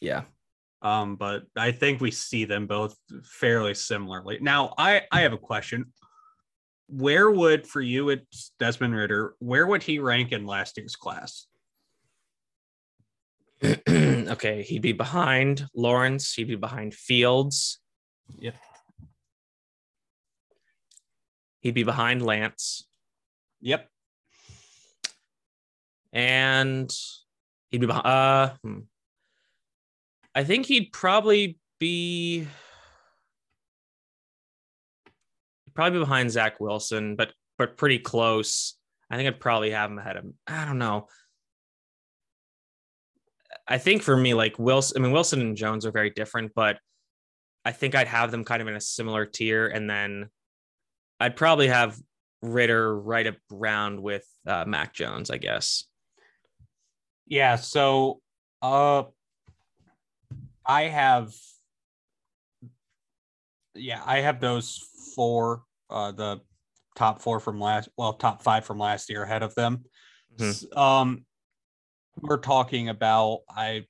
[0.00, 0.24] Yeah.
[0.82, 4.38] Um, but I think we see them both fairly similarly.
[4.40, 5.92] Now, I I have a question.
[6.88, 11.46] where would for you it's Desmond Ridder, where would he rank in last year's class?
[13.88, 16.34] okay, he'd be behind Lawrence.
[16.34, 17.78] He'd be behind Fields.
[18.38, 18.54] Yep.
[21.60, 22.86] He'd be behind Lance.
[23.60, 23.88] Yep.
[26.12, 26.92] And
[27.70, 28.06] he'd be behind.
[28.06, 28.78] Uh, hmm.
[30.34, 32.46] I think he'd probably be
[35.74, 38.76] probably be behind Zach Wilson, but but pretty close.
[39.10, 40.34] I think I'd probably have him ahead of him.
[40.46, 41.06] I don't know.
[43.68, 46.78] I think for me, like Wilson, I mean Wilson and Jones are very different, but
[47.64, 50.28] I think I'd have them kind of in a similar tier, and then
[51.20, 51.96] I'd probably have
[52.42, 55.84] Ridder right around with uh, Mac Jones, I guess.
[57.26, 57.54] Yeah.
[57.54, 58.20] So,
[58.60, 59.04] uh,
[60.66, 61.32] I have,
[63.74, 64.84] yeah, I have those
[65.14, 66.40] four, uh, the
[66.96, 69.84] top four from last, well, top five from last year ahead of them.
[70.36, 70.76] Mhm.
[70.76, 71.24] Um,
[72.20, 73.86] we're talking about I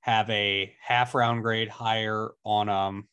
[0.00, 3.08] have a half round grade higher on um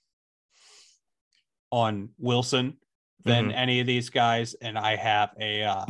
[1.71, 2.77] on Wilson
[3.23, 3.55] than Mhm.
[3.55, 5.85] any of these guys, and I have a uh,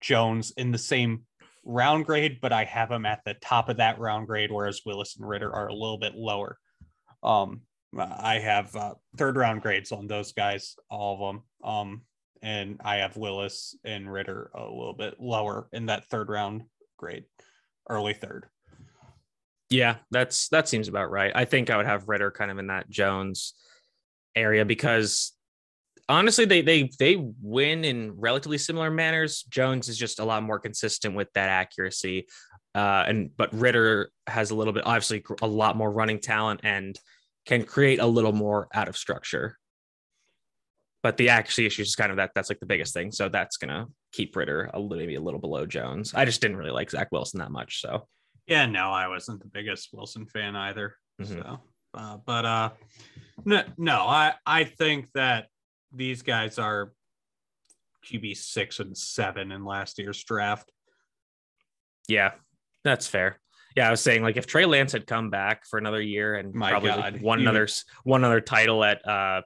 [0.00, 1.24] Jones in the same
[1.64, 5.16] round grade, but I have him at the top of that round grade, whereas Willis
[5.16, 6.58] and Ridder are a little bit lower.
[7.22, 7.62] Um,
[7.96, 11.44] I have uh, third round grades on those guys, all of them.
[11.64, 12.02] Um,
[12.42, 16.64] and I have Willis and Ridder a little bit lower in that third round
[16.98, 17.24] grade,
[17.88, 18.46] early third.
[19.70, 21.32] Yeah, that's that seems about right.
[21.34, 23.54] I think I would have Ridder kind of in that Jones
[24.34, 25.32] area because
[26.08, 29.42] honestly, they they they win in relatively similar manners.
[29.44, 32.26] Jones is just a lot more consistent with that accuracy,
[32.74, 36.98] uh, and but Ridder has a little bit, obviously, a lot more running talent and
[37.46, 39.58] can create a little more out of structure.
[41.02, 42.32] But the accuracy issue is kind of that.
[42.34, 43.12] That's like the biggest thing.
[43.12, 46.14] So that's gonna keep Ridder a little maybe a little below Jones.
[46.14, 47.80] I just didn't really like Zach Wilson that much.
[47.80, 48.06] So
[48.46, 50.96] Yeah, no, I wasn't the biggest Wilson fan either.
[51.20, 51.42] Mhm.
[51.42, 51.60] So,
[51.94, 52.70] uh, but uh,
[53.44, 55.48] no, no, I I think that
[55.92, 56.92] these guys are
[58.06, 60.70] QB six and seven in last year's draft.
[62.08, 62.32] Yeah,
[62.84, 63.38] that's fair.
[63.76, 66.54] Yeah, I was saying like if Trey Lance had come back for another year and
[66.54, 69.42] My probably like, God, one he another would- one other title at uh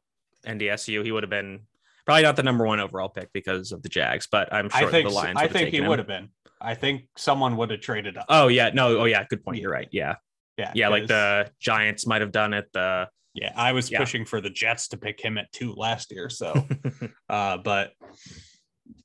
[0.46, 1.66] NDSU, he would have been
[2.04, 4.90] probably not the number one overall pick because of the Jags, but I'm sure I
[4.90, 5.36] think the Lions.
[5.38, 6.30] I would have think he would have been.
[6.60, 8.26] I think someone would have traded up.
[8.28, 9.60] Oh yeah, no, oh yeah, good point.
[9.60, 9.88] You're right.
[9.90, 10.16] Yeah,
[10.56, 12.66] yeah, yeah, like the Giants might have done it.
[12.72, 13.52] The yeah.
[13.56, 13.98] I was yeah.
[13.98, 16.28] pushing for the Jets to pick him at two last year.
[16.28, 16.66] So,
[17.28, 17.92] uh, but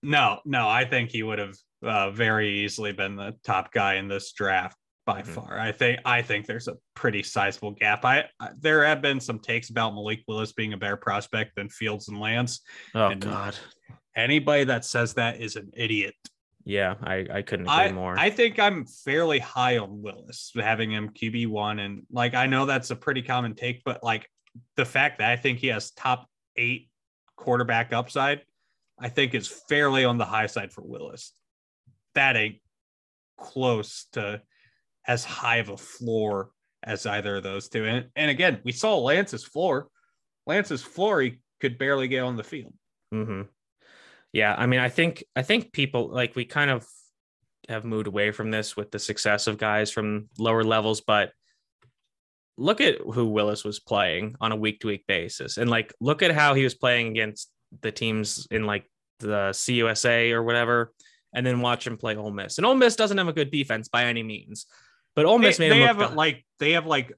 [0.03, 4.07] no, no, I think he would have uh, very easily been the top guy in
[4.07, 4.77] this draft
[5.07, 5.27] by Mhm.
[5.27, 5.57] far.
[5.57, 8.03] I think I think there's a pretty sizable gap.
[8.05, 11.69] I, I there have been some takes about Malik Willis being a better prospect than
[11.69, 12.61] Fields and Lance.
[12.93, 13.55] oh And- god,
[14.15, 16.13] Anybody that says that is an idiot.
[16.65, 18.19] yeah, I I couldn't agree I, more.
[18.19, 22.65] I think I'm fairly high on Willis, having him QB one, and like I know
[22.65, 24.27] that's a pretty common take, but like
[24.75, 26.27] the fact that I think he has top
[26.57, 26.89] eight
[27.37, 28.41] quarterback upside,
[28.99, 31.31] I think is fairly on the high side for Willis.
[32.15, 32.59] That ain't
[33.37, 34.41] close to
[35.07, 36.51] as high of a floor
[36.83, 37.85] as either of those two.
[37.85, 39.87] And and again, we saw Lance's floor.
[40.45, 42.73] Lance's floor, he could barely get on the field.
[43.11, 43.43] hmm
[44.33, 46.85] Yeah, I mean, I think I think people like we kind of
[47.69, 51.31] have moved away from this with the success of guys from lower levels, but
[52.57, 56.21] look at who Willis was playing on a week to week basis, and like look
[56.21, 57.51] at how he was playing against
[57.81, 58.89] the teams in like
[59.19, 60.93] the CUSA or whatever,
[61.33, 62.57] and then watch him play Ole Miss.
[62.57, 64.65] And Ole Miss doesn't have a good defense by any means,
[65.17, 67.11] but Ole Miss They, made they have look like they have like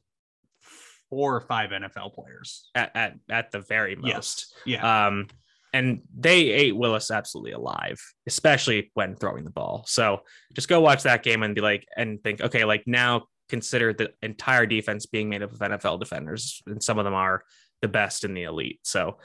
[1.09, 2.69] four or five NFL players.
[2.73, 4.55] at, at at the very most.
[4.65, 4.81] Yes.
[4.81, 5.07] Yeah.
[5.07, 5.27] Um,
[5.73, 9.83] and they ate Willis absolutely alive, especially when throwing the ball.
[9.85, 10.21] So
[10.53, 14.11] just go watch that game and be like, and think, okay, like now consider the
[14.21, 17.43] entire defense being made up of NFL defenders, and some of them are
[17.81, 18.79] the best in the elite.
[18.83, 19.17] So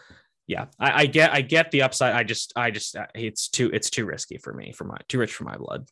[0.46, 2.14] yeah, I, I get, I get the upside.
[2.14, 5.32] I just, I just, it's too, it's too risky for me, for my, too rich
[5.32, 5.88] for my blood.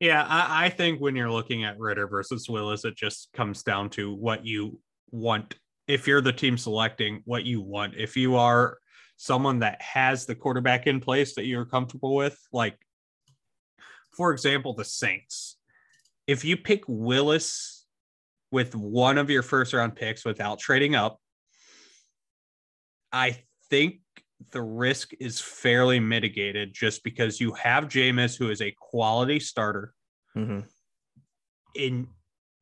[0.00, 3.90] Yeah, I, I think when you're looking at Ridder versus Willis, it just comes down
[3.90, 4.78] to what you
[5.10, 5.54] want.
[5.88, 8.78] If you're the team selecting what you want, if you are
[9.16, 12.76] someone that has the quarterback in place that you're comfortable with, like
[14.12, 15.56] for example, the Saints,
[16.26, 17.86] if you pick Willis
[18.50, 21.20] with one of your first round picks without trading up,
[23.12, 23.38] I
[23.70, 24.00] think
[24.52, 29.94] the risk is fairly mitigated just because you have Jameis, who is a quality starter.
[30.36, 30.68] Mhm.
[31.74, 32.08] In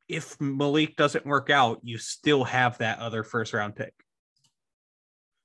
[0.07, 3.93] if Malik doesn't work out, you still have that other first round pick.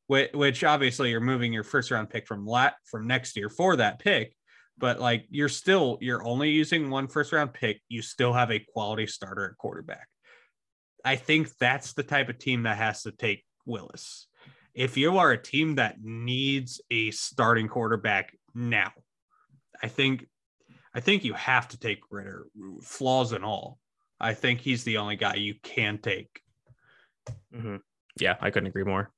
[0.07, 3.76] which, which obviously you're moving your first round pick from lat from next year for
[3.76, 4.35] that pick,
[4.76, 7.81] but like you're still you're only using one first round pick.
[7.89, 10.09] You still have a quality starter at quarterback.
[11.05, 14.26] I think that's the type of team that has to take Willis.
[14.81, 18.93] If you are a team that needs a starting quarterback now,
[19.83, 20.26] I think
[20.95, 22.47] I think you have to take Ridder,
[22.81, 23.78] flaws and all.
[24.18, 26.41] I think he's the only guy you can take.
[27.55, 27.76] Mm-hmm.
[28.18, 29.12] Yeah, I couldn't agree more.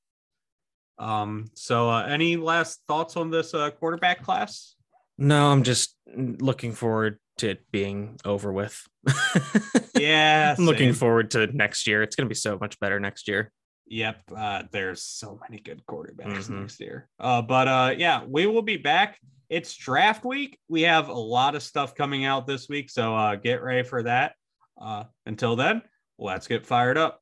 [0.98, 4.74] Um, so uh, any last thoughts on this uh, quarterback class?
[5.16, 8.84] No, I'm just looking forward to it being over with.
[9.96, 12.02] yeah, I'm looking forward to next year.
[12.02, 13.52] It's going to be so much better next year.
[13.86, 16.60] Yep, uh, there's so many good quarterbacks Mhm.
[16.60, 17.08] next year.
[17.18, 19.18] Uh, but uh, yeah, we will be back.
[19.50, 20.58] It's draft week.
[20.68, 24.02] We have a lot of stuff coming out this week, so uh, get ready for
[24.04, 24.34] that.
[24.80, 25.82] Uh, until then,
[26.18, 27.21] let's get fired up.